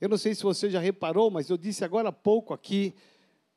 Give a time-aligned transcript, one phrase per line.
[0.00, 2.94] Eu não sei se você já reparou, mas eu disse agora há pouco aqui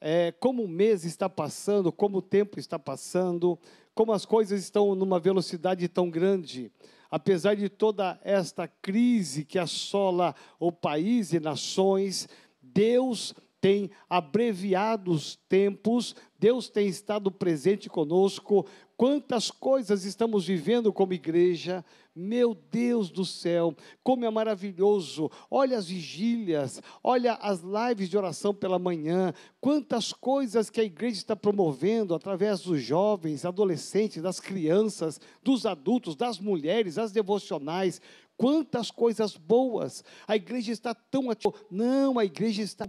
[0.01, 3.57] é, como o mês está passando, como o tempo está passando,
[3.95, 6.69] como as coisas estão numa velocidade tão grande.
[7.09, 12.27] Apesar de toda esta crise que assola o país e nações,
[12.61, 18.65] Deus tem abreviado os tempos, Deus tem estado presente conosco.
[18.97, 21.85] Quantas coisas estamos vivendo como igreja,
[22.15, 25.31] meu Deus do céu, como é maravilhoso.
[25.49, 29.33] Olha as vigílias, olha as lives de oração pela manhã.
[29.59, 36.15] Quantas coisas que a igreja está promovendo através dos jovens, adolescentes, das crianças, dos adultos,
[36.15, 37.99] das mulheres, as devocionais.
[38.37, 40.03] Quantas coisas boas.
[40.27, 41.53] A igreja está tão ativa.
[41.69, 42.87] Não, a igreja está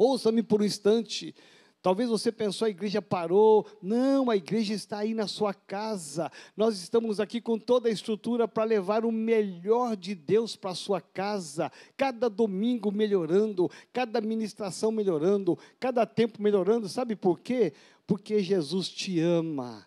[0.00, 1.34] Ouça-me por um instante.
[1.82, 3.66] Talvez você pensou a igreja parou.
[3.80, 6.30] Não, a igreja está aí na sua casa.
[6.54, 10.74] Nós estamos aqui com toda a estrutura para levar o melhor de Deus para a
[10.74, 11.72] sua casa.
[11.96, 16.86] Cada domingo melhorando, cada ministração melhorando, cada tempo melhorando.
[16.86, 17.72] Sabe por quê?
[18.06, 19.86] Porque Jesus te ama.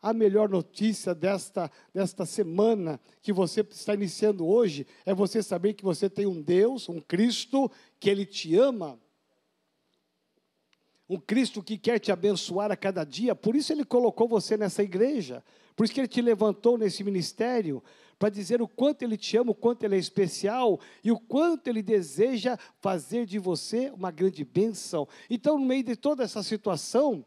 [0.00, 5.82] A melhor notícia desta, desta semana que você está iniciando hoje é você saber que
[5.82, 9.00] você tem um Deus, um Cristo, que Ele te ama
[11.08, 14.82] um Cristo que quer te abençoar a cada dia, por isso ele colocou você nessa
[14.82, 15.44] igreja,
[15.76, 17.82] por isso que ele te levantou nesse ministério,
[18.18, 21.68] para dizer o quanto ele te ama, o quanto ele é especial e o quanto
[21.68, 25.06] ele deseja fazer de você uma grande bênção.
[25.28, 27.24] Então, no meio de toda essa situação,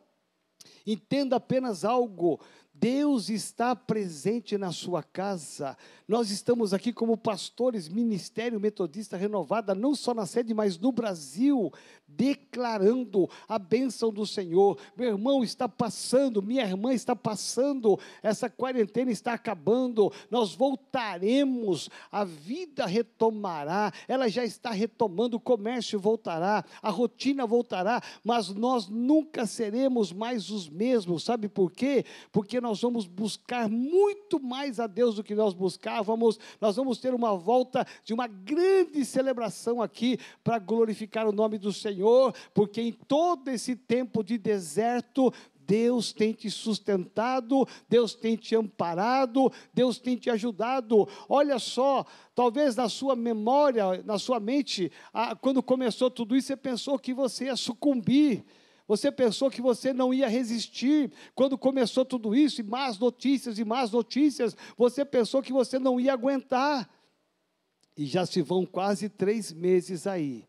[0.86, 2.40] entenda apenas algo:
[2.74, 5.76] Deus está presente na sua casa.
[6.08, 11.72] Nós estamos aqui como pastores, Ministério Metodista Renovada, não só na sede, mas no Brasil,
[12.08, 14.78] declarando a bênção do Senhor.
[14.96, 22.24] Meu irmão está passando, minha irmã está passando, essa quarentena está acabando, nós voltaremos, a
[22.24, 29.46] vida retomará, ela já está retomando, o comércio voltará, a rotina voltará, mas nós nunca
[29.46, 32.06] seremos mais os mesmos, sabe por quê?
[32.32, 37.14] Porque nós vamos buscar muito mais a Deus do que nós buscávamos nós vamos ter
[37.14, 41.97] uma volta de uma grande celebração aqui para glorificar o nome do Senhor,
[42.54, 45.34] porque em todo esse tempo de deserto,
[45.68, 51.08] Deus tem te sustentado, Deus tem te amparado, Deus tem te ajudado.
[51.28, 54.90] Olha só, talvez na sua memória, na sua mente,
[55.42, 58.46] quando começou tudo isso, você pensou que você ia sucumbir.
[58.88, 63.66] Você pensou que você não ia resistir quando começou tudo isso, e más notícias e
[63.66, 66.90] más notícias, você pensou que você não ia aguentar.
[67.98, 70.46] E já se vão quase três meses aí.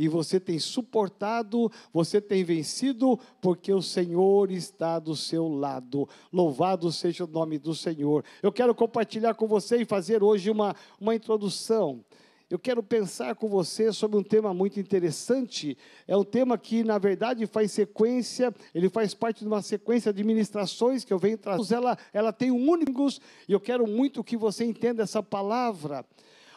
[0.00, 6.08] E você tem suportado, você tem vencido, porque o Senhor está do seu lado.
[6.32, 8.24] Louvado seja o nome do Senhor.
[8.42, 12.02] Eu quero compartilhar com você e fazer hoje uma, uma introdução
[12.50, 15.78] eu quero pensar com você sobre um tema muito interessante.
[16.06, 20.24] É um tema que, na verdade, faz sequência, ele faz parte de uma sequência de
[20.24, 21.76] ministrações que eu venho trazendo.
[21.76, 23.06] Ela, ela tem um único,
[23.46, 26.04] e eu quero muito que você entenda essa palavra.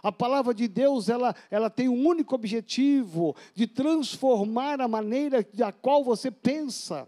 [0.03, 5.71] A palavra de Deus, ela, ela tem um único objetivo, de transformar a maneira da
[5.71, 7.07] qual você pensa,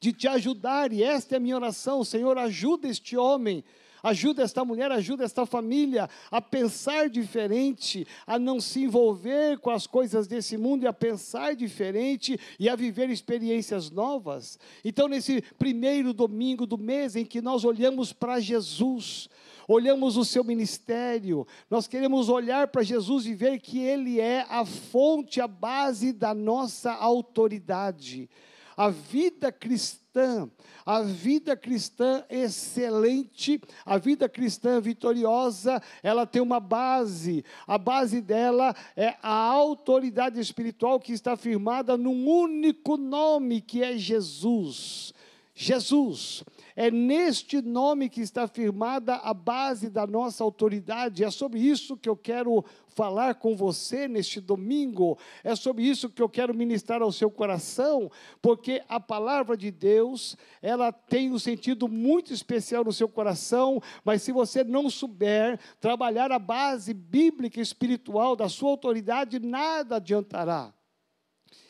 [0.00, 3.62] de te ajudar, e esta é a minha oração, Senhor, ajuda este homem
[4.02, 9.86] Ajuda esta mulher, ajuda esta família a pensar diferente, a não se envolver com as
[9.86, 14.58] coisas desse mundo e a pensar diferente e a viver experiências novas.
[14.84, 19.28] Então, nesse primeiro domingo do mês em que nós olhamos para Jesus,
[19.66, 24.64] olhamos o seu ministério, nós queremos olhar para Jesus e ver que Ele é a
[24.64, 28.30] fonte, a base da nossa autoridade.
[28.78, 30.48] A vida cristã,
[30.86, 37.44] a vida cristã excelente, a vida cristã vitoriosa, ela tem uma base.
[37.66, 43.98] A base dela é a autoridade espiritual que está firmada num único nome que é
[43.98, 45.12] Jesus.
[45.56, 46.44] Jesus.
[46.80, 51.24] É neste nome que está firmada a base da nossa autoridade.
[51.24, 55.18] É sobre isso que eu quero falar com você neste domingo.
[55.42, 58.08] É sobre isso que eu quero ministrar ao seu coração,
[58.40, 64.22] porque a palavra de Deus, ela tem um sentido muito especial no seu coração, mas
[64.22, 70.72] se você não souber trabalhar a base bíblica e espiritual da sua autoridade, nada adiantará.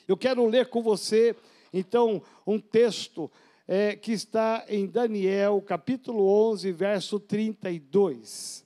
[0.07, 1.35] Eu quero ler com você,
[1.73, 3.31] então, um texto
[3.71, 8.65] é, que está em Daniel, capítulo 11, verso 32.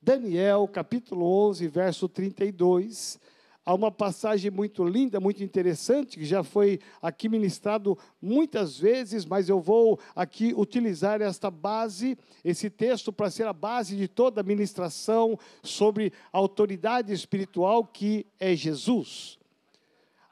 [0.00, 3.20] Daniel, capítulo 11, verso 32.
[3.66, 9.50] há uma passagem muito linda, muito interessante, que já foi aqui ministrado muitas vezes, mas
[9.50, 14.44] eu vou aqui utilizar esta base, esse texto, para ser a base de toda a
[14.44, 19.38] ministração sobre a autoridade espiritual que é Jesus.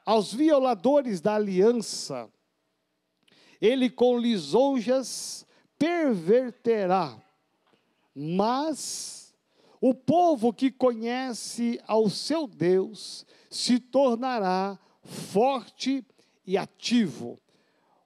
[0.03, 2.29] Aos violadores da aliança,
[3.63, 5.45] ele com lisonjas
[5.79, 7.17] perverterá,
[8.13, 9.33] mas
[9.79, 16.05] o povo que conhece ao seu Deus se tornará forte
[16.45, 17.39] e ativo.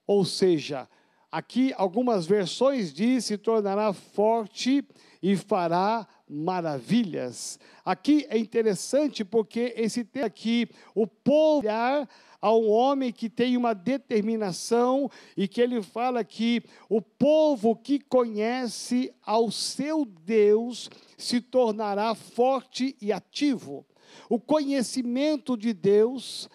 [0.06, 0.88] Ou seja,
[1.30, 4.86] aqui algumas versões diz se tornará forte
[5.20, 7.58] e fará maravilhas.
[7.84, 11.66] Aqui é interessante porque esse tem aqui o povo
[12.40, 17.98] a um homem que tem uma determinação e que ele fala que o povo que
[17.98, 23.84] conhece ao seu Deus se tornará forte e ativo.
[24.28, 26.48] O conhecimento de Deus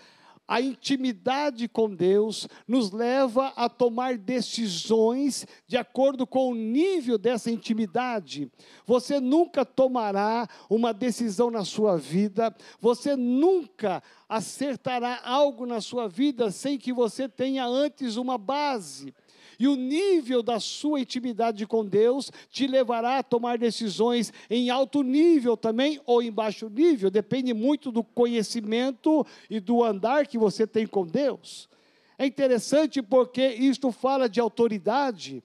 [0.47, 7.49] a intimidade com Deus nos leva a tomar decisões de acordo com o nível dessa
[7.49, 8.51] intimidade.
[8.85, 16.51] Você nunca tomará uma decisão na sua vida, você nunca acertará algo na sua vida
[16.51, 19.13] sem que você tenha antes uma base.
[19.59, 25.03] E o nível da sua intimidade com Deus te levará a tomar decisões em alto
[25.03, 30.65] nível também ou em baixo nível, depende muito do conhecimento e do andar que você
[30.65, 31.69] tem com Deus.
[32.17, 35.43] É interessante porque isto fala de autoridade.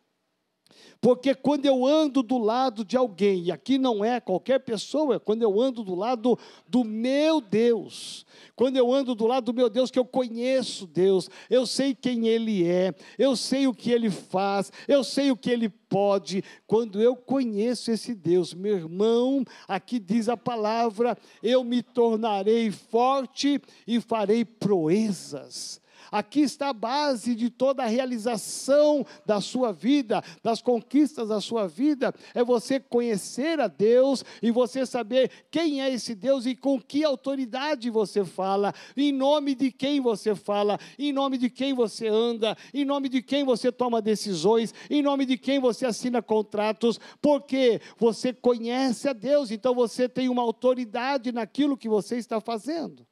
[1.01, 5.19] Porque quando eu ando do lado de alguém, e aqui não é qualquer pessoa, é
[5.19, 6.37] quando eu ando do lado
[6.67, 8.27] do meu Deus,
[8.57, 12.27] quando eu ando do lado do meu Deus, que eu conheço Deus, eu sei quem
[12.27, 17.01] Ele é, eu sei o que Ele faz, eu sei o que Ele pode, quando
[17.01, 24.01] eu conheço esse Deus, meu irmão, aqui diz a palavra: eu me tornarei forte e
[24.01, 25.81] farei proezas.
[26.11, 31.67] Aqui está a base de toda a realização da sua vida, das conquistas da sua
[31.67, 36.81] vida, é você conhecer a Deus e você saber quem é esse Deus e com
[36.81, 42.09] que autoridade você fala, em nome de quem você fala, em nome de quem você
[42.09, 46.99] anda, em nome de quem você toma decisões, em nome de quem você assina contratos,
[47.21, 53.07] porque você conhece a Deus, então você tem uma autoridade naquilo que você está fazendo.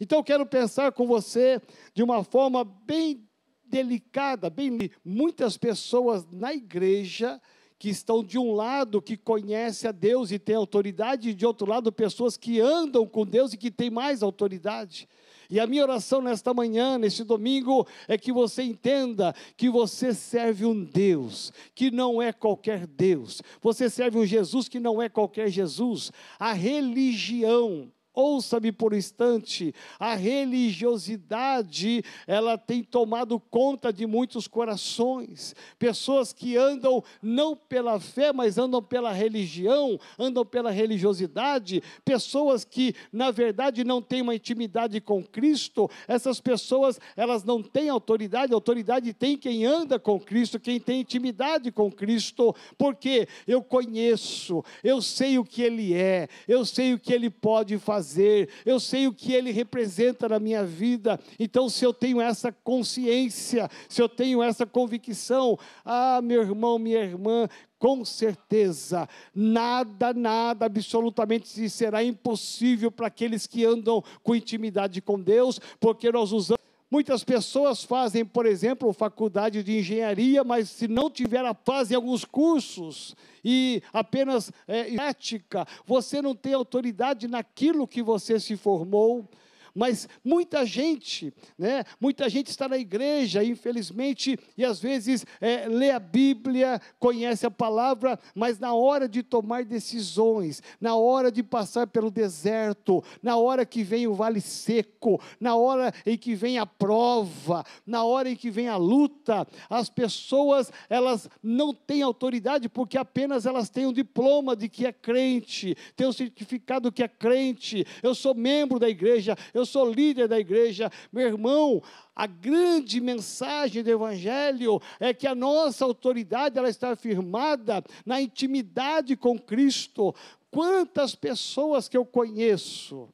[0.00, 1.60] Então eu quero pensar com você
[1.94, 3.28] de uma forma bem
[3.66, 7.40] delicada, bem muitas pessoas na igreja
[7.78, 11.66] que estão de um lado que conhece a Deus e tem autoridade, e de outro
[11.66, 15.08] lado pessoas que andam com Deus e que têm mais autoridade.
[15.48, 20.66] E a minha oração nesta manhã, neste domingo, é que você entenda que você serve
[20.66, 23.42] um Deus que não é qualquer Deus.
[23.62, 26.12] Você serve um Jesus que não é qualquer Jesus.
[26.38, 35.54] A religião Ouça-me por um instante, a religiosidade, ela tem tomado conta de muitos corações.
[35.78, 41.80] Pessoas que andam não pela fé, mas andam pela religião, andam pela religiosidade.
[42.04, 45.88] Pessoas que, na verdade, não têm uma intimidade com Cristo.
[46.08, 48.52] Essas pessoas, elas não têm autoridade.
[48.52, 52.52] Autoridade tem quem anda com Cristo, quem tem intimidade com Cristo.
[52.76, 57.78] Porque eu conheço, eu sei o que Ele é, eu sei o que Ele pode
[57.78, 61.20] fazer fazer, eu sei o que ele representa na minha vida.
[61.38, 67.00] Então, se eu tenho essa consciência, se eu tenho essa convicção, ah, meu irmão, minha
[67.00, 67.46] irmã,
[67.78, 75.60] com certeza, nada, nada, absolutamente será impossível para aqueles que andam com intimidade com Deus,
[75.78, 76.59] porque nós usamos.
[76.90, 81.94] Muitas pessoas fazem, por exemplo, faculdade de engenharia, mas se não tiver a paz em
[81.94, 89.28] alguns cursos e apenas é, ética, você não tem autoridade naquilo que você se formou.
[89.74, 95.90] Mas muita gente, né, muita gente está na igreja, infelizmente, e às vezes é, lê
[95.90, 101.86] a Bíblia, conhece a palavra, mas na hora de tomar decisões, na hora de passar
[101.86, 106.66] pelo deserto, na hora que vem o vale seco, na hora em que vem a
[106.66, 112.98] prova, na hora em que vem a luta, as pessoas, elas não têm autoridade porque
[112.98, 117.86] apenas elas têm um diploma de que é crente, têm um certificado que é crente,
[118.02, 120.90] eu sou membro da igreja, eu eu sou líder da igreja.
[121.12, 121.82] Meu irmão,
[122.14, 129.16] a grande mensagem do Evangelho é que a nossa autoridade ela está firmada na intimidade
[129.16, 130.14] com Cristo.
[130.50, 133.08] Quantas pessoas que eu conheço,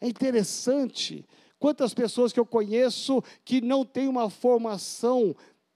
[0.00, 1.24] é interessante,
[1.58, 5.34] quantas pessoas que eu conheço que não têm uma formação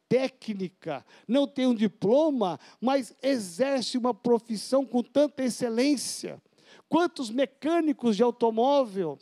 [0.08, 6.42] técnica, não tem um diploma, mas exerce uma profissão com tanta excelência.
[6.88, 9.16] Quantos mecânicos de automóvel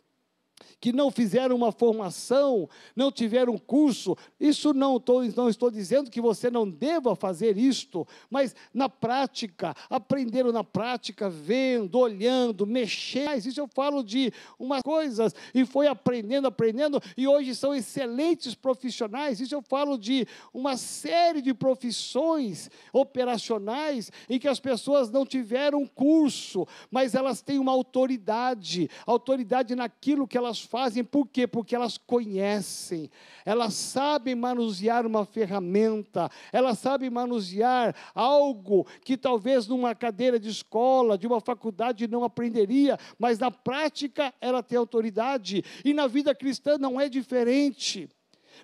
[0.81, 4.17] que não fizeram uma formação, não tiveram um curso.
[4.39, 9.75] Isso não, tô, não estou dizendo que você não deva fazer isto, mas na prática,
[9.91, 13.19] aprenderam na prática, vendo, olhando, mexendo.
[13.19, 19.41] Isso eu falo de umas coisas, e foi aprendendo, aprendendo, e hoje são excelentes profissionais.
[19.41, 25.87] Isso eu falo de uma série de profissões operacionais em que as pessoas não tiveram
[25.87, 31.47] curso, mas elas têm uma autoridade, autoridade naquilo que elas fazem, por quê?
[31.47, 33.11] Porque elas conhecem,
[33.45, 41.19] elas sabem manusear uma ferramenta, elas sabem manusear algo que talvez numa cadeira de escola,
[41.19, 46.79] de uma faculdade não aprenderia, mas na prática ela tem autoridade, e na vida cristã
[46.79, 48.09] não é diferente.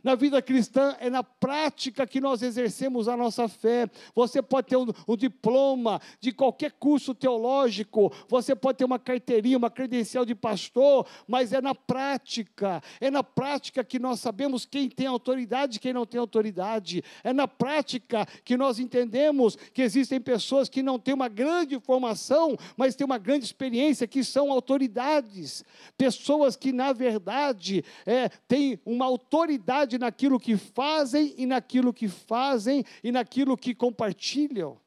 [0.04, 3.88] Na vida cristã é na prática que nós exercemos a nossa fé.
[4.14, 9.56] Você pode ter um, um, diploma de qualquer curso teológico, você pode ter uma carteirinha,
[9.56, 14.90] uma credencial de pastor, mas é na prática, é na prática que nós sabemos quem
[14.90, 17.02] tem autoridade e quem não tem autoridade.
[17.22, 22.58] É na prática que nós entendemos que existem pessoas que não têm uma grande formação,
[22.76, 25.64] mas têm uma grande experiência, que são autoridades.
[25.96, 32.08] Pessoas que, na verdade, é, têm uma autoridade verdade naquilo que fazem e naquilo que
[32.08, 34.78] fazem e naquilo que compartilham.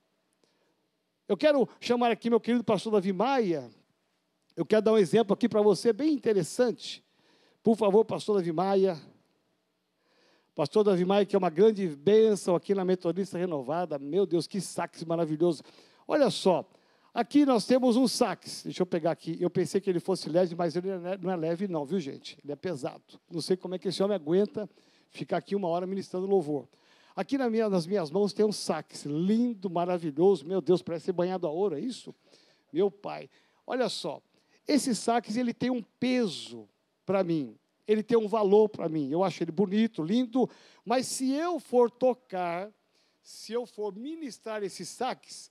[1.28, 3.70] Eu quero chamar aqui meu querido pastor Davi Maia.
[4.56, 7.04] Eu quero dar um exemplo aqui para você bem interessante.
[7.62, 8.98] Por favor, pastor Davi Maia.
[10.56, 14.00] Pastor Davi Maia, que é uma grande bênção aqui na Metodista Renovada.
[14.00, 15.62] Meu Deus, que sax maravilhoso.
[16.08, 16.68] Olha só,
[17.14, 18.64] aqui nós temos um sax.
[18.64, 19.38] Deixa eu pegar aqui.
[19.40, 20.88] Eu pensei que ele fosse leve, mas ele
[21.22, 22.40] não é leve, não, viu, gente?
[22.44, 23.20] Ele é pesado.
[23.30, 24.68] Não sei como é que esse homem aguenta
[25.18, 26.68] ficar aqui uma hora ministrando louvor.
[27.16, 30.46] Aqui na minha, nas minhas mãos tem um sax lindo, maravilhoso.
[30.46, 32.14] Meu Deus, parece ser banhado a ouro, é isso?
[32.72, 33.30] Meu pai.
[33.66, 34.22] Olha só,
[34.68, 36.70] esse sax ele tem um peso
[37.06, 37.58] para mim.
[37.88, 39.10] Ele tem um valor para mim.
[39.10, 40.48] Eu acho ele bonito, lindo,
[40.86, 42.72] mas se eu for tocar,
[43.24, 45.50] se eu for ministrar esse sax,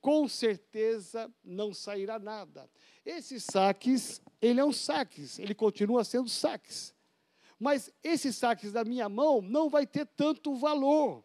[0.00, 2.70] com certeza não sairá nada.
[3.04, 6.94] Esse sax, ele é um sax, ele continua sendo sax.
[7.58, 11.24] Mas esse saques da minha mão não vai ter tanto valor,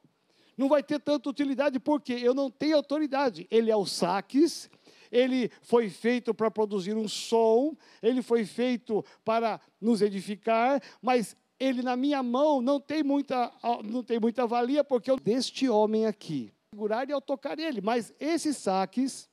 [0.57, 3.47] não vai ter tanta utilidade, porque eu não tenho autoridade.
[3.51, 4.69] Ele é o saques,
[5.11, 11.83] ele foi feito para produzir um som, ele foi feito para nos edificar, mas ele
[11.83, 13.51] na minha mão não tem muita,
[13.85, 18.13] não tem muita valia, porque eu deste homem aqui, segurar e ao tocar ele, mas
[18.19, 19.29] esse saques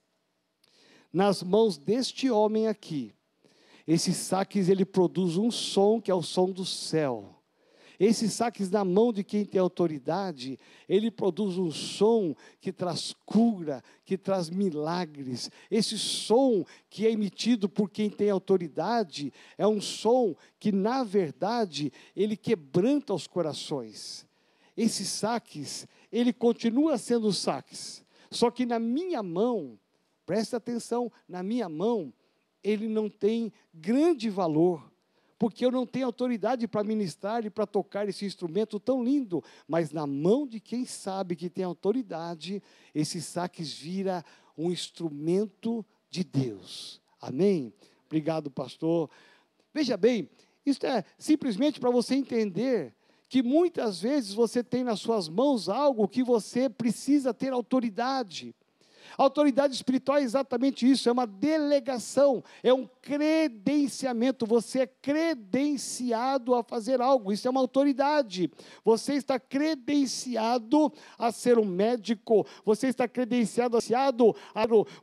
[1.12, 3.14] nas mãos deste homem aqui,
[3.92, 7.34] esse saques ele produz um som que é o som do céu.
[7.98, 13.82] Esse saques na mão de quem tem autoridade, ele produz um som que traz cura,
[14.04, 15.50] que traz milagres.
[15.68, 21.92] Esse som que é emitido por quem tem autoridade é um som que, na verdade,
[22.14, 24.24] ele quebranta os corações.
[24.76, 29.76] Esse saques, ele continua sendo saques, só que na minha mão,
[30.24, 32.14] presta atenção, na minha mão,
[32.62, 34.90] ele não tem grande valor,
[35.38, 39.90] porque eu não tenho autoridade para ministrar e para tocar esse instrumento tão lindo, mas
[39.90, 42.62] na mão de quem sabe que tem autoridade,
[42.94, 44.24] esse saques vira
[44.56, 47.00] um instrumento de Deus.
[47.20, 47.72] Amém?
[48.06, 49.08] Obrigado, pastor.
[49.72, 50.28] Veja bem,
[50.66, 52.94] isso é simplesmente para você entender
[53.28, 58.54] que muitas vezes você tem nas suas mãos algo que você precisa ter autoridade.
[59.18, 64.46] Autoridade espiritual é exatamente isso, é uma delegação, é um credenciamento.
[64.46, 68.50] Você é credenciado a fazer algo, isso é uma autoridade.
[68.84, 73.80] Você está credenciado a ser um médico, você está credenciado a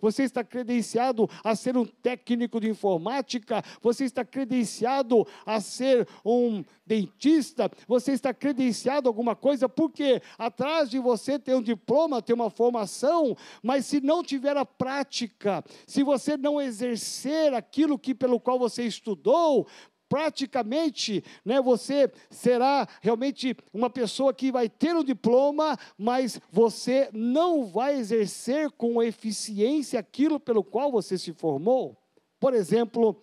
[0.01, 6.63] você está credenciado a ser um técnico de informática, você está credenciado a ser um
[6.87, 12.49] dentista, você está credenciado alguma coisa, porque atrás de você tem um diploma, tem uma
[12.49, 18.57] formação, mas se não tiver a prática, se você não exercer aquilo que pelo qual
[18.57, 19.67] você estudou,
[20.09, 27.65] praticamente, né, você será realmente uma pessoa que vai ter um diploma, mas você não
[27.65, 31.97] vai exercer com eficiência aquilo pelo qual você se formou.
[32.39, 33.21] Por exemplo,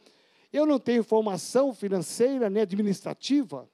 [0.54, 3.68] eu não tenho formação financeira nem administrativa,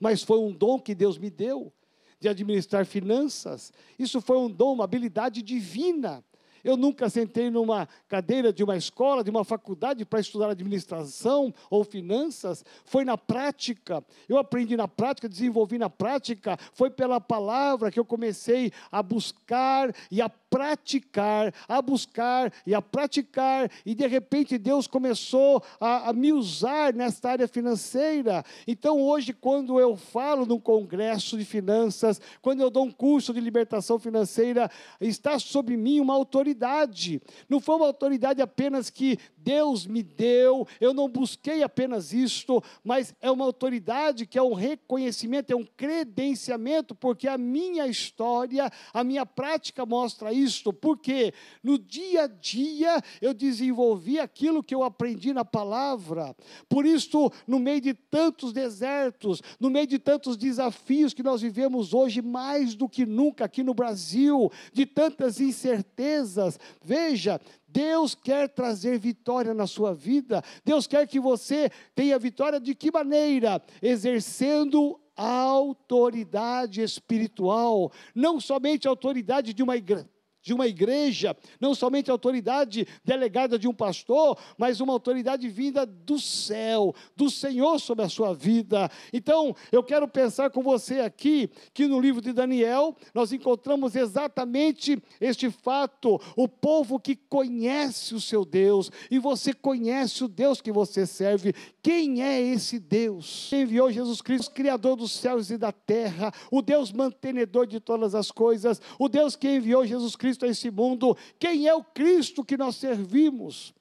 [0.00, 1.72] mas foi um dom que Deus me deu
[2.18, 3.72] de administrar finanças.
[3.96, 6.24] Isso foi um dom, uma habilidade divina.
[6.64, 11.84] Eu nunca sentei numa cadeira de uma escola, de uma faculdade para estudar administração ou
[11.84, 12.64] finanças.
[12.84, 14.04] Foi na prática.
[14.28, 16.58] Eu aprendi na prática, desenvolvi na prática.
[16.72, 22.80] Foi pela palavra que eu comecei a buscar e a praticar, a buscar e a
[22.80, 28.44] praticar, e de repente Deus começou a, a me usar nesta área financeira.
[28.66, 33.40] Então, hoje, quando eu falo num congresso de finanças, quando eu dou um curso de
[33.40, 37.20] libertação financeira, está sobre mim uma autoridade.
[37.48, 43.14] Não foi uma autoridade apenas que Deus me deu, eu não busquei apenas isto, mas
[43.20, 49.04] é uma autoridade que é um reconhecimento, é um credenciamento, porque a minha história, a
[49.04, 55.32] minha prática mostra isto, porque no dia a dia eu desenvolvi aquilo que eu aprendi
[55.32, 56.34] na palavra.
[56.68, 61.92] Por isso, no meio de tantos desertos, no meio de tantos desafios que nós vivemos
[61.92, 68.98] hoje, mais do que nunca aqui no Brasil, de tantas incertezas, veja, Deus quer trazer
[68.98, 70.42] vitória na sua vida.
[70.64, 73.60] Deus quer que você tenha vitória de que maneira?
[73.82, 80.15] Exercendo a autoridade espiritual, não somente a autoridade de uma igreja
[80.46, 85.84] de uma igreja, não somente a autoridade delegada de um pastor, mas uma autoridade vinda
[85.84, 88.88] do céu, do Senhor sobre a sua vida.
[89.12, 95.02] Então, eu quero pensar com você aqui que no livro de Daniel nós encontramos exatamente
[95.20, 100.70] este fato: o povo que conhece o seu Deus, e você conhece o Deus que
[100.70, 101.52] você serve.
[101.82, 103.48] Quem é esse Deus?
[103.50, 108.14] Quem enviou Jesus Cristo, Criador dos céus e da terra, o Deus mantenedor de todas
[108.14, 111.16] as coisas, o Deus que enviou Jesus Cristo Cristo a esse mundo.
[111.38, 113.74] Quem é o Cristo que nós servimos?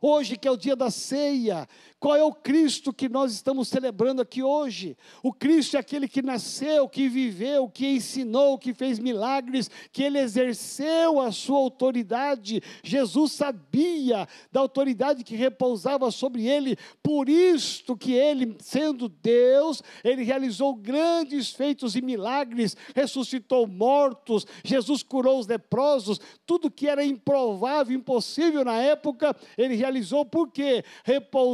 [0.00, 1.66] Hoje, que é o dia da ceia,
[2.00, 4.96] qual é o Cristo que nós estamos celebrando aqui hoje?
[5.20, 10.18] O Cristo é aquele que nasceu, que viveu, que ensinou, que fez milagres, que ele
[10.18, 12.62] exerceu a sua autoridade.
[12.84, 20.22] Jesus sabia da autoridade que repousava sobre ele, por isto que ele, sendo Deus, ele
[20.22, 27.96] realizou grandes feitos e milagres, ressuscitou mortos, Jesus curou os leprosos, tudo que era improvável,
[27.96, 29.87] impossível na época, ele realizou
[30.24, 31.48] porque repousava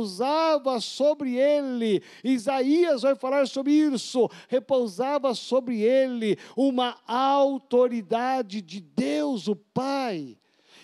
[0.64, 2.02] repousava sobre ele.
[2.22, 4.28] Isaías vai falar sobre isso.
[4.48, 10.36] Repousava sobre ele uma autoridade de Deus, o Pai.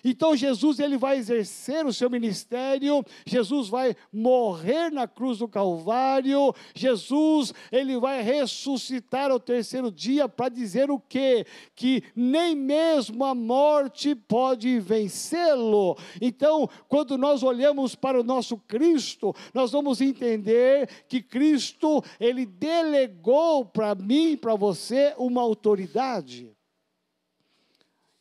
[0.05, 6.55] Então Jesus ele vai exercer o seu ministério, Jesus vai morrer na cruz do Calvário,
[6.75, 11.47] Jesus ele vai ressuscitar ao terceiro dia para dizer o quê?
[11.75, 15.97] Que nem mesmo a morte pode vencê-lo.
[16.21, 23.65] Então, quando nós olhamos para o nosso Cristo, nós vamos entender que Cristo ele delegou
[23.65, 26.51] para mim, para você uma autoridade.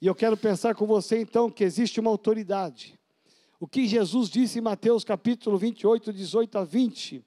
[0.01, 2.97] E eu quero pensar com você então que existe uma autoridade.
[3.59, 7.25] O que Jesus disse em Mateus capítulo 28, 18 a 20.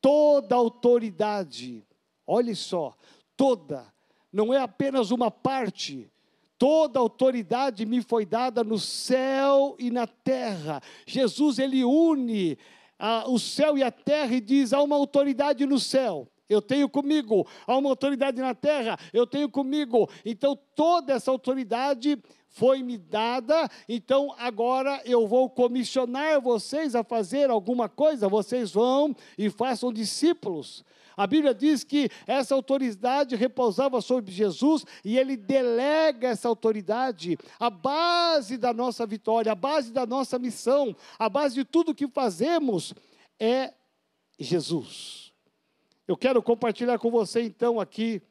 [0.00, 1.82] Toda autoridade,
[2.26, 2.94] olhe só,
[3.36, 3.86] toda,
[4.30, 6.12] não é apenas uma parte,
[6.58, 10.82] toda autoridade me foi dada no céu e na terra.
[11.06, 12.58] Jesus, ele une
[12.98, 16.88] ah, o céu e a terra e diz: há uma autoridade no céu eu tenho
[16.88, 17.46] comigo.
[17.66, 20.08] Há uma autoridade na terra, eu tenho comigo.
[20.24, 27.50] Então, toda essa autoridade foi me dada, então agora eu vou comissionar vocês a fazer
[27.50, 30.82] alguma coisa, vocês vão e façam discípulos.
[31.16, 37.36] A Bíblia diz que essa autoridade repousava sobre Jesus e ele delega essa autoridade.
[37.58, 42.06] A base da nossa vitória, a base da nossa missão, a base de tudo que
[42.06, 42.94] fazemos
[43.38, 43.74] é
[44.38, 45.27] Jesus.
[46.08, 48.22] Eu quero compartilhar com você então aqui,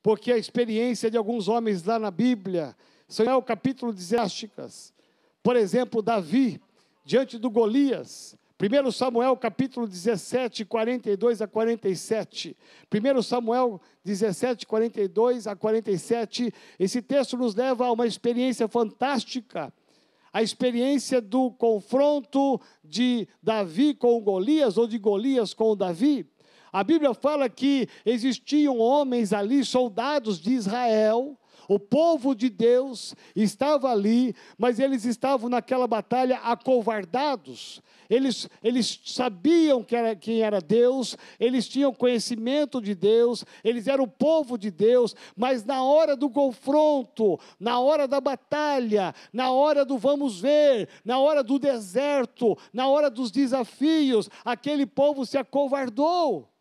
[0.00, 2.76] porque a experiência de alguns homens lá na Bíblia,
[3.08, 4.94] Samuel capítulo de Zésticas,
[5.42, 6.62] por exemplo, Davi,
[7.04, 12.56] diante do Golias, 1 Samuel capítulo 17, 42 a 47.
[12.88, 16.54] 1 Samuel 17, 42 a 47.
[16.78, 19.74] Esse texto nos leva a uma experiência fantástica.
[20.32, 26.24] A experiência do confronto de Davi com Golias, ou de Golias com Davi.
[26.74, 33.92] A Bíblia fala que existiam homens ali, soldados de Israel, o povo de Deus estava
[33.92, 37.80] ali, mas eles estavam naquela batalha acovardados.
[38.10, 44.02] Eles, eles sabiam que era, quem era Deus, eles tinham conhecimento de Deus, eles eram
[44.02, 49.84] o povo de Deus, mas na hora do confronto, na hora da batalha, na hora
[49.84, 56.52] do vamos ver, na hora do deserto, na hora dos desafios, aquele povo se acovardou.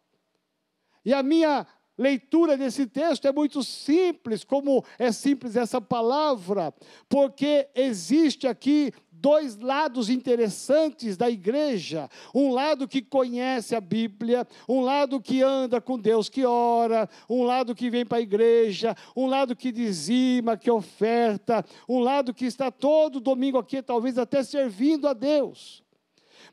[1.06, 1.66] E a minha
[1.98, 6.74] leitura desse texto é muito simples, como é simples essa palavra,
[7.08, 14.82] porque existe aqui dois lados interessantes da igreja: um lado que conhece a Bíblia, um
[14.82, 19.28] lado que anda com Deus, que ora, um lado que vem para a igreja, um
[19.28, 25.08] lado que dizima, que oferta, um lado que está todo domingo aqui, talvez até servindo
[25.08, 25.83] a Deus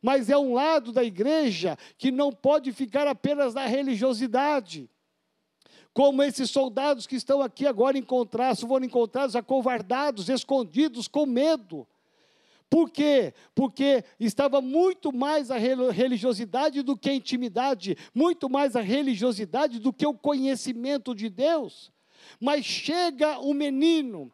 [0.02, 4.88] mas é um lado da igreja que não pode ficar apenas na religiosidade.
[5.92, 11.86] Como esses soldados que estão aqui agora encontrados, foram encontrados acovardados, escondidos, com medo.
[12.70, 13.34] Por quê?
[13.52, 19.92] Porque estava muito mais a religiosidade do que a intimidade, muito mais a religiosidade do
[19.92, 21.90] que o conhecimento de Deus.
[22.38, 24.30] Mas chega o menino,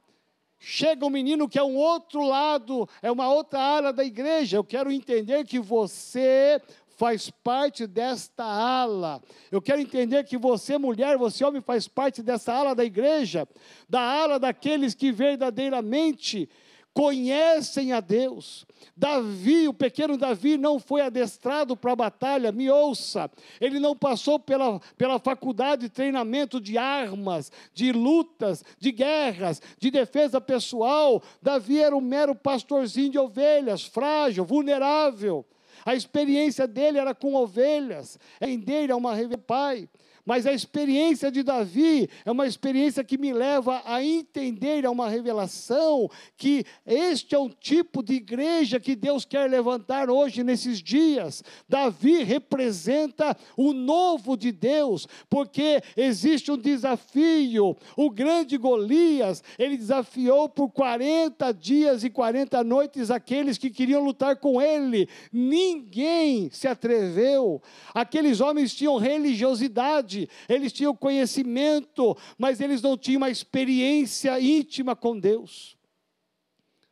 [0.58, 4.56] chega um menino que é um outro lado, é uma outra área da igreja.
[4.56, 6.60] Eu quero entender que você
[6.96, 9.22] faz parte desta ala.
[9.50, 13.46] Eu quero entender que você, mulher, você, homem, faz parte dessa ala da igreja,
[13.88, 16.48] da ala daqueles que verdadeiramente
[16.96, 18.64] conhecem a Deus.
[18.96, 23.30] Davi, o pequeno Davi, não foi adestrado para a batalha, me ouça,
[23.60, 29.90] ele não passou pela, pela faculdade de treinamento de armas, de lutas, de guerras, de
[29.90, 31.22] defesa pessoal.
[31.42, 35.44] Davi era um mero pastorzinho de ovelhas, frágil, vulnerável.
[35.84, 39.14] A experiência dele era com ovelhas, em dele é uma
[39.46, 39.86] pai.
[40.26, 45.08] Mas a experiência de Davi é uma experiência que me leva a entender, é uma
[45.08, 51.44] revelação que este é um tipo de igreja que Deus quer levantar hoje nesses dias.
[51.68, 57.76] Davi representa o novo de Deus, porque existe um desafio.
[57.96, 64.34] O grande Golias, ele desafiou por 40 dias e 40 noites aqueles que queriam lutar
[64.36, 65.08] com ele.
[65.32, 67.62] Ninguém se atreveu.
[67.94, 70.15] Aqueles homens tinham religiosidade
[70.48, 75.76] eles tinham conhecimento, mas eles não tinham uma experiência íntima com Deus.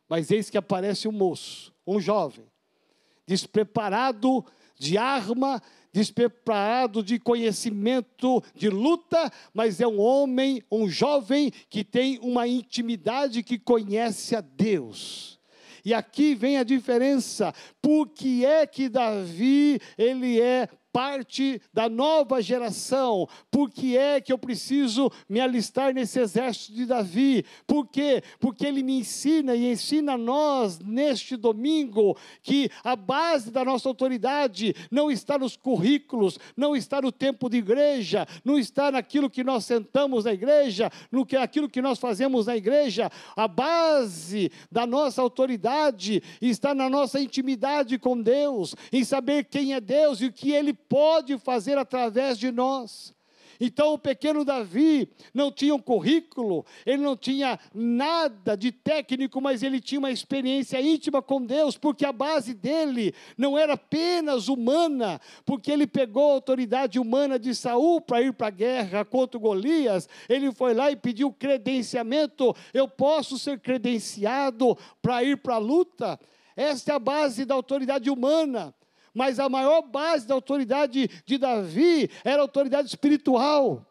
[0.09, 2.47] Mas eis que aparece um moço, um jovem,
[3.27, 4.45] despreparado
[4.79, 12.19] de arma, despreparado de conhecimento de luta, mas é um homem, um jovem que tem
[12.21, 15.39] uma intimidade que conhece a Deus.
[15.85, 17.55] E aqui vem a diferença.
[17.81, 23.29] Por que é que Davi, ele é parte da nova geração.
[23.51, 27.45] Por que é que eu preciso me alistar nesse exército de Davi?
[27.67, 28.23] Por quê?
[28.39, 33.89] Porque ele me ensina e ensina a nós neste domingo que a base da nossa
[33.89, 39.43] autoridade não está nos currículos, não está no tempo de igreja, não está naquilo que
[39.43, 43.11] nós sentamos na igreja, no que aquilo que nós fazemos na igreja.
[43.35, 49.81] A base da nossa autoridade está na nossa intimidade com Deus, em saber quem é
[49.81, 53.15] Deus e o que ele pode fazer através de nós.
[53.61, 59.63] Então o pequeno Davi não tinha um currículo, ele não tinha nada de técnico, mas
[59.63, 65.21] ele tinha uma experiência íntima com Deus, porque a base dele não era apenas humana,
[65.45, 70.09] porque ele pegou a autoridade humana de Saul para ir para a guerra contra Golias,
[70.29, 76.19] ele foi lá e pediu credenciamento, eu posso ser credenciado para ir para a luta.
[76.57, 78.75] Esta é a base da autoridade humana
[79.15, 83.87] mas a maior base da autoridade de Davi era a autoridade espiritual.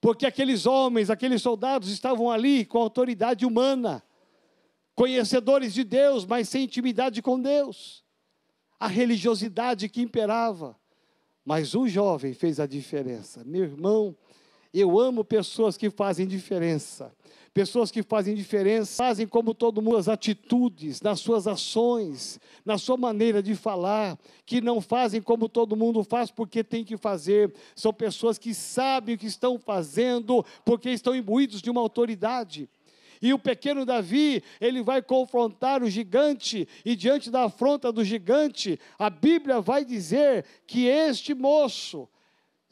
[0.00, 4.02] Porque aqueles homens, aqueles soldados estavam ali com autoridade humana,
[4.94, 8.04] conhecedores de Deus, mas sem intimidade com Deus.
[8.78, 10.76] A religiosidade que imperava.
[11.44, 13.44] Mas um jovem fez a diferença.
[13.44, 14.16] Meu irmão,
[14.80, 17.12] eu amo pessoas que fazem diferença.
[17.54, 22.96] Pessoas que fazem diferença, fazem como todo mundo, as atitudes, nas suas ações, na sua
[22.96, 27.54] maneira de falar, que não fazem como todo mundo faz porque tem que fazer.
[27.76, 32.68] São pessoas que sabem o que estão fazendo porque estão imbuídos de uma autoridade.
[33.22, 38.78] E o pequeno Davi, ele vai confrontar o gigante, e diante da afronta do gigante,
[38.98, 42.08] a Bíblia vai dizer que este moço,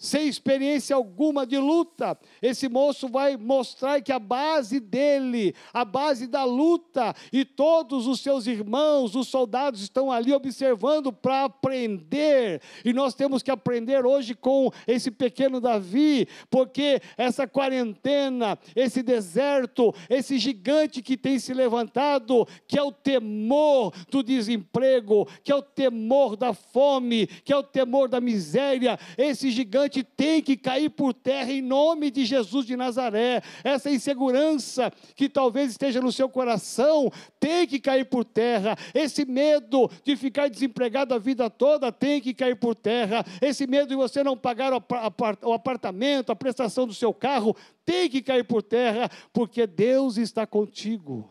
[0.03, 6.27] sem experiência alguma de luta, esse moço vai mostrar que a base dele, a base
[6.27, 12.93] da luta, e todos os seus irmãos, os soldados, estão ali observando para aprender, e
[12.93, 20.37] nós temos que aprender hoje com esse pequeno Davi, porque essa quarentena, esse deserto, esse
[20.37, 26.37] gigante que tem se levantado, que é o temor do desemprego, que é o temor
[26.37, 31.51] da fome, que é o temor da miséria, esse gigante tem que cair por terra
[31.51, 33.43] em nome de Jesus de Nazaré.
[33.65, 38.79] Essa insegurança que talvez esteja no seu coração tem que cair por terra.
[38.95, 43.25] Esse medo de ficar desempregado a vida toda tem que cair por terra.
[43.41, 48.23] Esse medo de você não pagar o apartamento, a prestação do seu carro, tem que
[48.23, 51.29] cair por terra, porque Deus está contigo.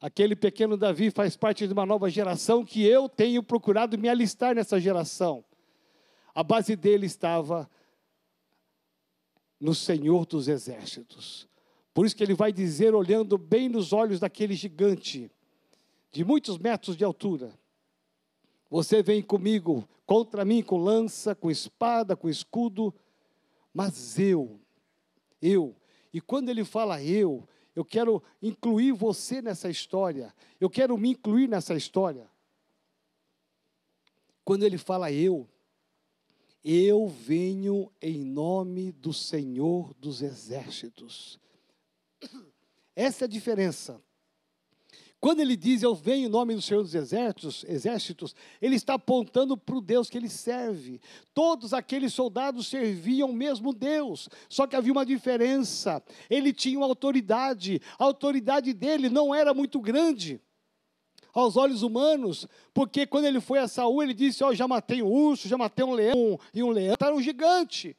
[0.00, 4.52] Aquele pequeno Davi faz parte de uma nova geração que eu tenho procurado me alistar
[4.52, 5.44] nessa geração.
[6.34, 7.68] A base dele estava
[9.60, 11.48] no Senhor dos Exércitos.
[11.94, 15.30] Por isso que ele vai dizer, olhando bem nos olhos daquele gigante,
[16.10, 17.52] de muitos metros de altura:
[18.70, 22.94] Você vem comigo, contra mim, com lança, com espada, com escudo,
[23.72, 24.58] mas eu,
[25.40, 25.76] eu,
[26.12, 31.48] e quando ele fala eu, eu quero incluir você nessa história, eu quero me incluir
[31.48, 32.30] nessa história.
[34.44, 35.48] Quando ele fala eu,
[36.64, 41.38] eu venho em nome do Senhor dos Exércitos.
[42.94, 44.00] Essa é a diferença.
[45.18, 49.56] Quando ele diz eu venho em nome do Senhor dos exércitos, exércitos, ele está apontando
[49.56, 51.00] para o Deus que ele serve.
[51.32, 56.02] Todos aqueles soldados serviam o mesmo Deus, só que havia uma diferença.
[56.28, 60.40] Ele tinha uma autoridade, a autoridade dele não era muito grande
[61.32, 65.02] aos olhos humanos, porque quando ele foi a Saul, ele disse: Ó, oh, já matei
[65.02, 67.96] um urso, já matei um leão, e um leão era um gigante.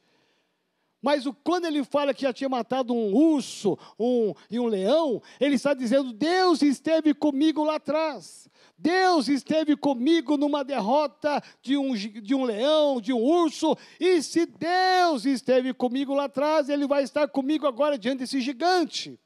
[1.02, 5.20] Mas o, quando ele fala que já tinha matado um urso um, e um leão,
[5.38, 8.48] ele está dizendo: Deus esteve comigo lá atrás.
[8.76, 14.46] Deus esteve comigo numa derrota de um, de um leão, de um urso, e se
[14.46, 19.18] Deus esteve comigo lá atrás, Ele vai estar comigo agora diante desse gigante.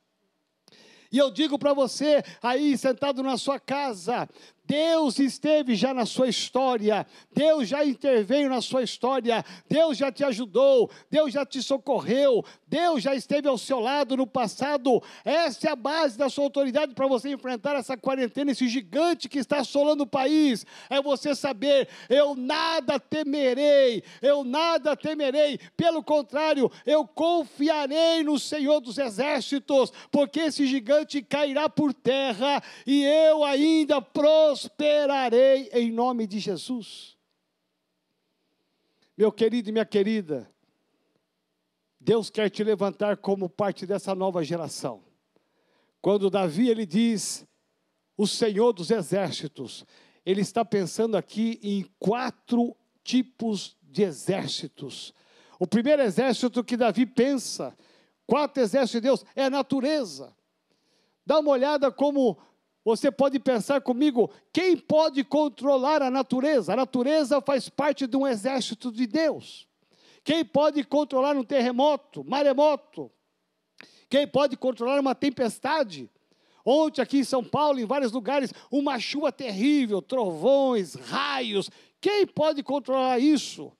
[1.10, 4.28] E eu digo para você, aí sentado na sua casa,
[4.68, 10.22] Deus esteve já na sua história, Deus já interveio na sua história, Deus já te
[10.22, 15.02] ajudou, Deus já te socorreu, Deus já esteve ao seu lado no passado.
[15.24, 19.38] Essa é a base da sua autoridade para você enfrentar essa quarentena, esse gigante que
[19.38, 20.66] está assolando o país.
[20.90, 28.80] É você saber: eu nada temerei, eu nada temerei, pelo contrário, eu confiarei no Senhor
[28.80, 36.26] dos Exércitos, porque esse gigante cairá por terra e eu ainda prosperarei prosperarei em nome
[36.26, 37.16] de Jesus.
[39.16, 40.50] Meu querido e minha querida,
[42.00, 45.04] Deus quer te levantar como parte dessa nova geração.
[46.00, 47.46] Quando Davi ele diz
[48.16, 49.84] o Senhor dos exércitos,
[50.26, 55.14] ele está pensando aqui em quatro tipos de exércitos.
[55.58, 57.76] O primeiro exército que Davi pensa,
[58.26, 60.36] quatro exércitos de Deus, é a natureza.
[61.24, 62.38] Dá uma olhada como
[62.88, 66.72] você pode pensar comigo, quem pode controlar a natureza?
[66.72, 69.68] A natureza faz parte de um exército de Deus.
[70.24, 73.12] Quem pode controlar um terremoto, maremoto?
[74.08, 76.10] Quem pode controlar uma tempestade?
[76.64, 81.70] Ontem aqui em São Paulo, em vários lugares, uma chuva terrível, trovões, raios.
[82.00, 83.70] Quem pode controlar isso?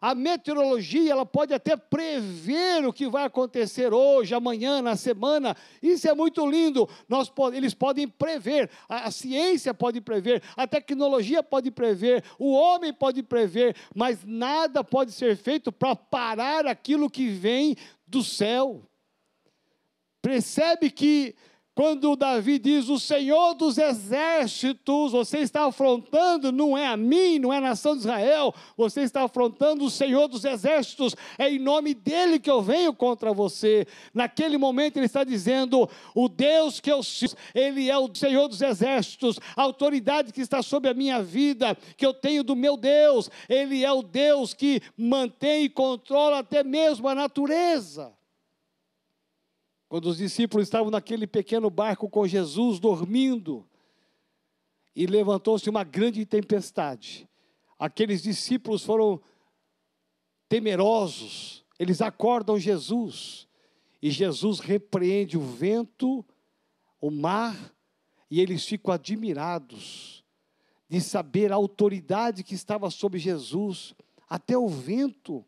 [0.00, 5.56] A meteorologia, ela pode até prever o que vai acontecer hoje, amanhã, na semana.
[5.82, 6.88] Isso é muito lindo.
[7.08, 12.92] Nós, eles podem prever, a, a ciência pode prever, a tecnologia pode prever, o homem
[12.92, 18.82] pode prever, mas nada pode ser feito para parar aquilo que vem do céu.
[20.22, 21.34] Percebe que
[21.78, 27.52] quando Davi diz o Senhor dos exércitos, você está afrontando, não é a mim, não
[27.52, 31.94] é a nação de Israel, você está afrontando o Senhor dos exércitos, é em nome
[31.94, 33.86] dele que eu venho contra você.
[34.12, 38.60] Naquele momento ele está dizendo: o Deus que eu sirvo, ele é o Senhor dos
[38.60, 43.30] exércitos, a autoridade que está sobre a minha vida, que eu tenho do meu Deus,
[43.48, 48.17] ele é o Deus que mantém e controla até mesmo a natureza.
[49.88, 53.66] Quando os discípulos estavam naquele pequeno barco com Jesus dormindo,
[54.94, 57.28] e levantou-se uma grande tempestade,
[57.78, 59.20] aqueles discípulos foram
[60.48, 63.48] temerosos, eles acordam Jesus,
[64.02, 66.24] e Jesus repreende o vento,
[67.00, 67.56] o mar,
[68.30, 70.22] e eles ficam admirados
[70.88, 73.94] de saber a autoridade que estava sobre Jesus,
[74.28, 75.44] até o vento,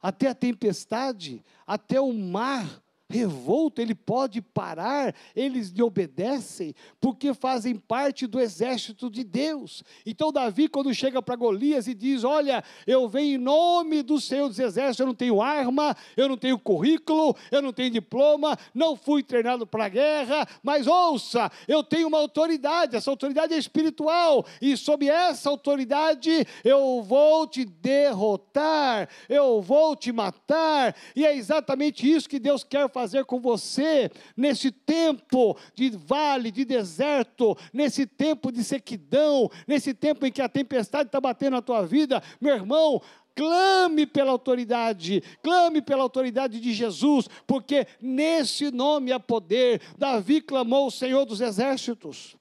[0.00, 2.79] até a tempestade, até o mar
[3.10, 9.82] revolto, ele pode parar, eles lhe obedecem, porque fazem parte do exército de Deus.
[10.06, 14.48] Então, Davi, quando chega para Golias e diz: Olha, eu venho em nome do Senhor
[14.48, 18.94] dos Exércitos, eu não tenho arma, eu não tenho currículo, eu não tenho diploma, não
[18.94, 24.46] fui treinado para a guerra, mas ouça, eu tenho uma autoridade, essa autoridade é espiritual,
[24.62, 32.10] e sob essa autoridade eu vou te derrotar, eu vou te matar, e é exatamente
[32.10, 38.04] isso que Deus quer fazer fazer com você nesse tempo de vale, de deserto, nesse
[38.04, 42.54] tempo de sequidão, nesse tempo em que a tempestade está batendo na tua vida, meu
[42.54, 43.00] irmão,
[43.34, 49.80] clame pela autoridade, clame pela autoridade de Jesus, porque nesse nome há poder.
[49.96, 52.36] Davi clamou o Senhor dos Exércitos.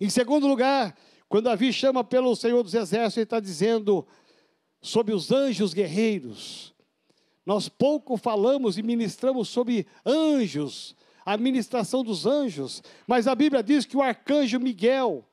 [0.00, 0.96] Em segundo lugar,
[1.28, 4.04] quando Davi chama pelo Senhor dos Exércitos, ele está dizendo
[4.80, 6.71] sobre os anjos guerreiros.
[7.44, 13.84] Nós pouco falamos e ministramos sobre anjos, a ministração dos anjos, mas a Bíblia diz
[13.84, 15.24] que o arcanjo Miguel,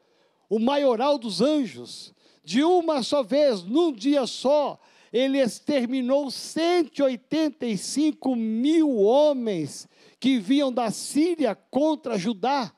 [0.50, 4.80] o maioral dos anjos, de uma só vez, num dia só,
[5.12, 9.88] ele exterminou 185 mil homens
[10.20, 12.72] que vinham da Síria contra Judá.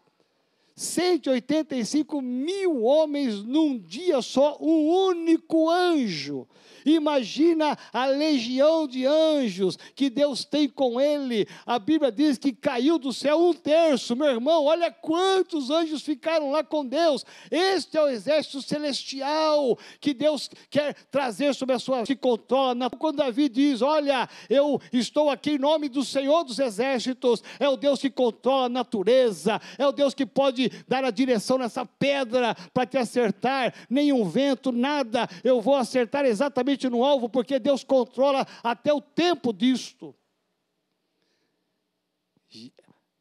[0.76, 6.48] 185 mil homens num dia só, um único anjo
[6.86, 11.48] Imagina a legião de anjos que Deus tem com ele.
[11.66, 14.16] A Bíblia diz que caiu do céu um terço.
[14.16, 17.26] Meu irmão, olha quantos anjos ficaram lá com Deus.
[17.50, 22.90] Este é o exército celestial que Deus quer trazer sobre a sua que controla.
[22.98, 27.78] Quando Davi diz: Olha, eu estou aqui em nome do Senhor dos exércitos, é o
[27.78, 32.56] Deus que controla a natureza, é o Deus que pode dar a direção nessa pedra
[32.74, 33.74] para te acertar.
[33.90, 35.28] Nenhum vento, nada.
[35.44, 40.16] Eu vou acertar exatamente exatamente no alvo, porque Deus controla até o tempo disto.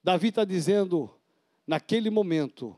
[0.03, 1.11] Davi está dizendo,
[1.67, 2.77] naquele momento,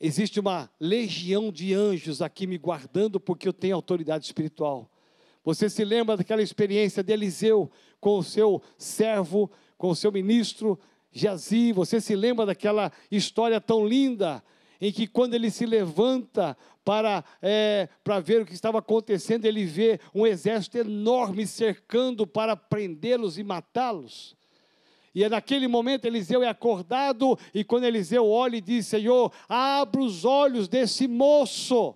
[0.00, 4.90] existe uma legião de anjos aqui me guardando, porque eu tenho autoridade espiritual.
[5.44, 7.70] Você se lembra daquela experiência de Eliseu
[8.00, 10.78] com o seu servo, com o seu ministro
[11.12, 11.72] Jazi?
[11.72, 14.42] Você se lembra daquela história tão linda
[14.80, 19.64] em que quando ele se levanta para, é, para ver o que estava acontecendo, ele
[19.64, 24.36] vê um exército enorme cercando para prendê-los e matá-los.
[25.14, 30.00] E é naquele momento Eliseu é acordado, e quando Eliseu olha e diz: Senhor, abra
[30.00, 31.94] os olhos desse moço.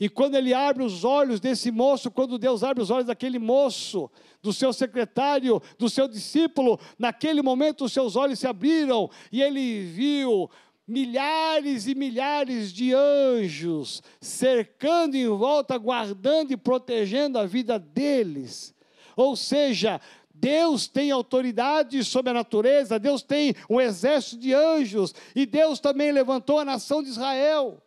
[0.00, 4.10] E quando ele abre os olhos desse moço, quando Deus abre os olhos daquele moço,
[4.42, 9.82] do seu secretário, do seu discípulo, naquele momento os seus olhos se abriram e ele
[9.82, 10.50] viu
[10.88, 18.74] milhares e milhares de anjos cercando em volta, guardando e protegendo a vida deles.
[19.14, 20.00] Ou seja,
[20.32, 26.10] Deus tem autoridade sobre a natureza, Deus tem um exército de anjos, e Deus também
[26.10, 27.82] levantou a nação de Israel.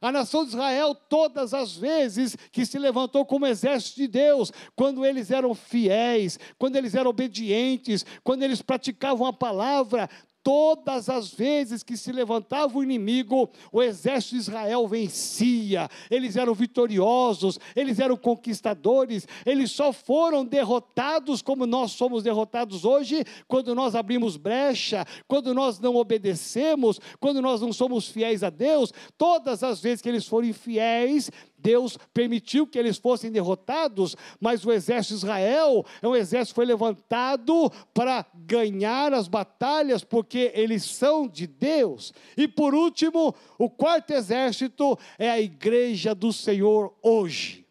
[0.00, 5.04] A nação de Israel, todas as vezes que se levantou como exército de Deus, quando
[5.04, 10.08] eles eram fiéis, quando eles eram obedientes, quando eles praticavam a palavra,
[10.42, 16.54] Todas as vezes que se levantava o inimigo, o exército de Israel vencia, eles eram
[16.54, 23.94] vitoriosos, eles eram conquistadores, eles só foram derrotados como nós somos derrotados hoje, quando nós
[23.94, 28.92] abrimos brecha, quando nós não obedecemos, quando nós não somos fiéis a Deus.
[29.18, 34.72] Todas as vezes que eles foram infiéis, Deus permitiu que eles fossem derrotados, mas o
[34.72, 40.84] exército de Israel é um exército que foi levantado para ganhar as batalhas, porque eles
[40.84, 42.12] são de Deus.
[42.36, 47.69] E por último, o quarto exército é a igreja do Senhor hoje.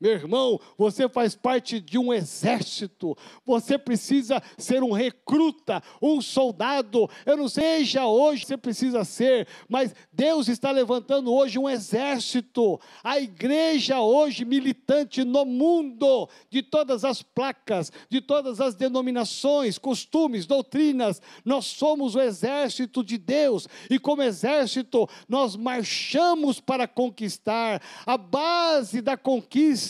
[0.00, 3.14] Meu irmão, você faz parte de um exército.
[3.44, 7.06] Você precisa ser um recruta, um soldado.
[7.26, 12.80] Eu não seja hoje você precisa ser, mas Deus está levantando hoje um exército.
[13.04, 20.46] A igreja hoje militante no mundo, de todas as placas, de todas as denominações, costumes,
[20.46, 23.68] doutrinas, nós somos o exército de Deus.
[23.90, 27.82] E como exército, nós marchamos para conquistar.
[28.06, 29.89] A base da conquista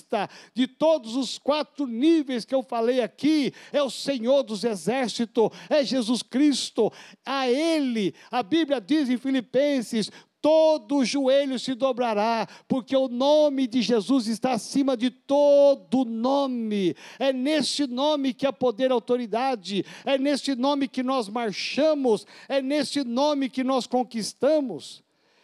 [0.54, 5.84] de todos os quatro níveis que eu falei aqui, é o Senhor dos exércitos, é
[5.84, 6.92] Jesus Cristo,
[7.24, 10.10] a Ele, a Bíblia diz em Filipenses:
[10.40, 16.96] todo joelho se dobrará, porque o nome de Jesus está acima de todo nome.
[17.18, 22.62] É nesse nome que há poder e autoridade, é nesse nome que nós marchamos, é
[22.62, 25.02] nesse nome que nós conquistamos.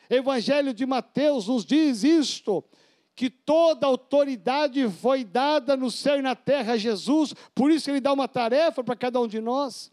[0.08, 2.64] Evangelho de Mateus nos diz isto,
[3.16, 7.98] que toda autoridade foi dada no céu e na terra a Jesus, por isso ele
[7.98, 9.90] dá uma tarefa para cada um de nós.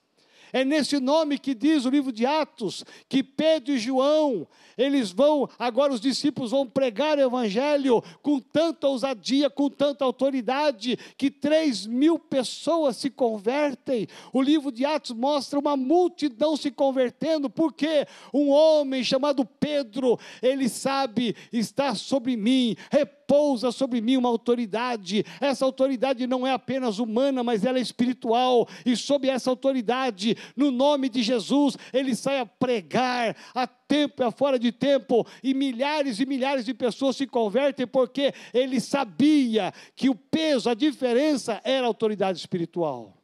[0.53, 5.49] É nesse nome que diz o livro de Atos que Pedro e João, eles vão,
[5.57, 11.85] agora os discípulos vão pregar o evangelho com tanta ousadia, com tanta autoridade, que três
[11.85, 14.07] mil pessoas se convertem.
[14.31, 20.69] O livro de Atos mostra uma multidão se convertendo, porque um homem chamado Pedro, ele
[20.69, 25.25] sabe, está sobre mim, repousa sobre mim uma autoridade.
[25.39, 30.71] Essa autoridade não é apenas humana, mas ela é espiritual, e sob essa autoridade, no
[30.71, 35.53] nome de Jesus, ele sai a pregar a tempo e a fora de tempo, e
[35.53, 41.61] milhares e milhares de pessoas se convertem porque ele sabia que o peso, a diferença
[41.63, 43.17] era a autoridade espiritual.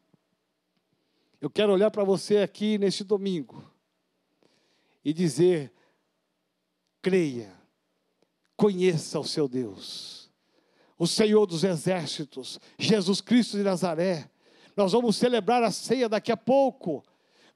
[1.41, 3.64] Eu quero olhar para você aqui neste domingo
[5.04, 5.72] e dizer:
[7.02, 7.54] creia,
[8.58, 10.30] conheça o seu Deus,
[10.98, 14.30] o Senhor dos exércitos, Jesus Cristo de Nazaré.
[14.76, 17.04] Nós vamos celebrar a ceia daqui a pouco.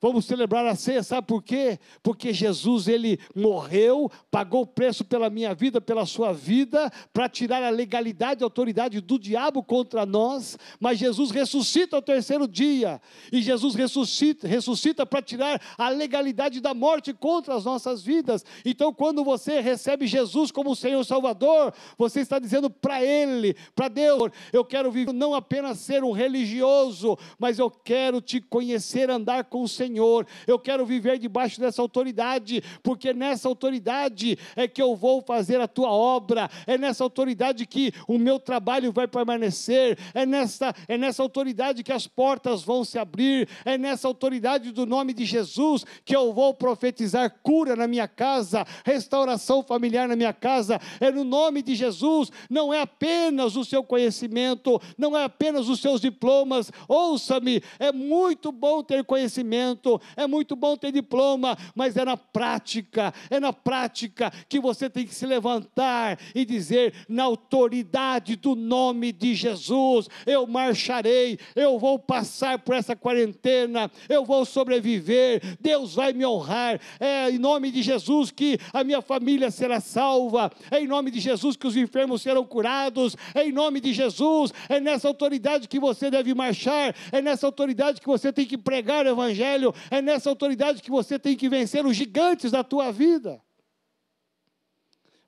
[0.04, 1.80] Vamos celebrar a ceia, sabe por quê?
[2.02, 7.64] Porque Jesus, ele morreu, pagou o preço pela minha vida, pela sua vida, para tirar
[7.64, 13.02] a legalidade e autoridade do diabo contra nós, mas Jesus ressuscita ao terceiro dia,
[13.32, 18.44] e Jesus ressuscita, ressuscita para tirar a legalidade da morte contra as nossas vidas.
[18.66, 24.34] Então, quando você recebe Jesus como Senhor Salvador, você está dizendo para Ele, para Deus,
[24.52, 29.62] eu quero viver, não apenas ser um religioso, mas eu quero te conhecer, andar com
[29.62, 30.26] o Senhor Senhor.
[30.48, 35.68] Eu quero viver debaixo dessa autoridade, porque nessa autoridade é que eu vou fazer a
[35.68, 41.22] tua obra, é nessa autoridade que o meu trabalho vai permanecer, é nessa, é nessa
[41.22, 46.16] autoridade que as portas vão se abrir, é nessa autoridade do nome de Jesus que
[46.16, 51.62] eu vou profetizar cura na minha casa, restauração familiar na minha casa, é no nome
[51.62, 57.62] de Jesus, não é apenas o seu conhecimento, não é apenas os seus diplomas, ouça-me,
[57.78, 59.83] é muito bom ter conhecimento
[60.16, 65.06] é muito bom ter diploma, mas é na prática, é na prática que você tem
[65.06, 72.00] que se levantar e dizer: na autoridade do nome de Jesus, eu marcharei, eu vou
[72.00, 77.82] passar por essa quarentena, eu vou sobreviver, Deus vai me honrar, é em nome de
[77.82, 82.22] Jesus que a minha família será salva, é em nome de Jesus que os enfermos
[82.22, 87.22] serão curados, é em nome de Jesus, é nessa autoridade que você deve marchar, é
[87.22, 91.36] nessa autoridade que você tem que pregar o Evangelho, é nessa autoridade que você tem
[91.36, 93.42] que vencer os gigantes da tua vida.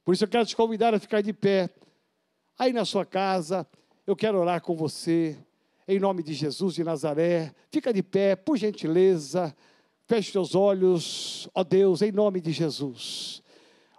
[0.04, 1.70] Por isso eu quero te convidar a ficar de pé.
[2.58, 3.68] Aí na sua casa,
[4.06, 5.38] eu quero orar com você,
[5.88, 7.54] em nome de Jesus de Nazaré.
[7.72, 9.56] Fica de pé, por gentileza.
[10.08, 13.42] Feche seus olhos, ó Deus, em nome de Jesus.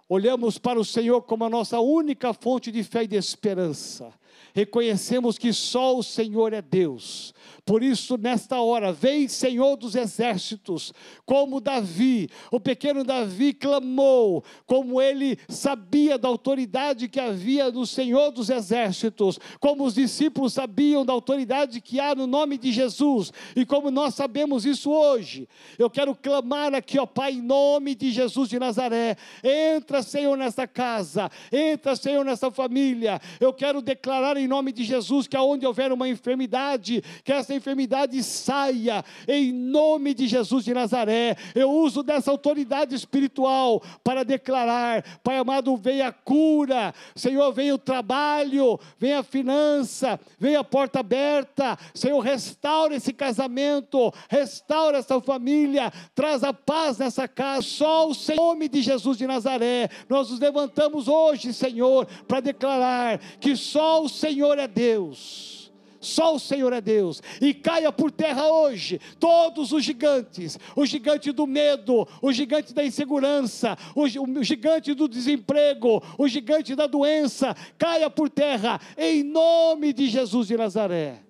[0.07, 4.13] Olhamos para o Senhor como a nossa única fonte de fé e de esperança.
[4.53, 7.33] Reconhecemos que só o Senhor é Deus.
[7.67, 10.93] Por isso, nesta hora, vem Senhor dos exércitos,
[11.25, 18.31] como Davi, o pequeno Davi clamou, como ele sabia da autoridade que havia no Senhor
[18.31, 23.65] dos exércitos, como os discípulos sabiam da autoridade que há no nome de Jesus, e
[23.65, 25.45] como nós sabemos isso hoje.
[25.77, 29.17] Eu quero clamar aqui, ó Pai, em nome de Jesus de Nazaré.
[29.43, 33.19] Entra, Senhor, nessa casa, entra, Senhor, nessa família.
[33.41, 38.21] Eu quero declarar em nome de Jesus que aonde houver uma enfermidade, que essa enfermidade
[38.23, 41.35] saia, em nome de Jesus de Nazaré.
[41.53, 47.79] Eu uso dessa autoridade espiritual para declarar: Pai amado, venha a cura, Senhor, venha o
[47.79, 55.91] trabalho, venha a finança, venha a porta aberta, Senhor, restaura esse casamento, restaura essa família,
[56.15, 57.61] traz a paz nessa casa.
[57.61, 62.39] Só o Senhor, em nome de Jesus de Nazaré, nós nos levantamos hoje, Senhor, para
[62.39, 65.57] declarar que só o Senhor é Deus.
[65.99, 67.21] Só o Senhor é Deus.
[67.41, 72.83] E caia por terra hoje todos os gigantes: o gigante do medo, o gigante da
[72.83, 74.07] insegurança, o,
[74.43, 77.55] gigante do desemprego, o gigante da doença.
[77.77, 81.23] Caia por terra em nome de Jesus de Nazaré.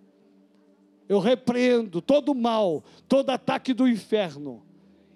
[1.09, 4.63] Eu repreendo todo mal, todo ataque do inferno.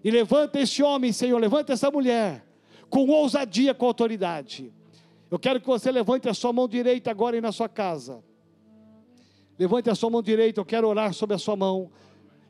[0.04, 2.46] E levanta esse homem, Senhor, levanta essa mulher,
[2.90, 4.74] com ousadia, com autoridade.
[5.32, 8.22] Eu quero que você levante a sua mão direita agora aí na sua casa.
[9.58, 11.90] Levante a sua mão direita, eu quero orar sobre a sua mão.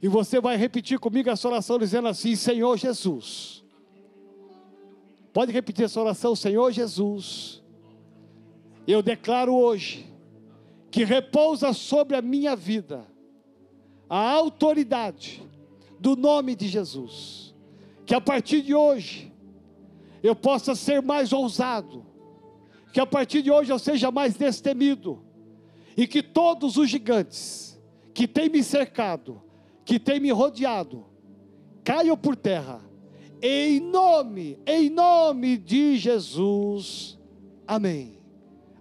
[0.01, 3.63] E você vai repetir comigo essa oração dizendo assim: Senhor Jesus.
[5.31, 7.61] Pode repetir essa oração, Senhor Jesus.
[8.87, 10.11] Eu declaro hoje
[10.89, 13.05] que repousa sobre a minha vida
[14.09, 15.41] a autoridade
[15.99, 17.53] do nome de Jesus.
[18.05, 19.31] Que a partir de hoje
[20.23, 22.10] eu possa ser mais ousado
[22.91, 25.23] que a partir de hoje eu seja mais destemido,
[25.95, 27.79] e que todos os gigantes
[28.13, 29.41] que têm me cercado,
[29.85, 31.05] que têm me rodeado,
[31.83, 32.81] caiam por terra,
[33.41, 37.17] em nome, em nome de Jesus.
[37.67, 38.19] Amém.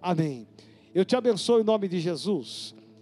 [0.03, 0.47] Amém.
[0.95, 2.75] Eu te abençoo em nome de Jesus.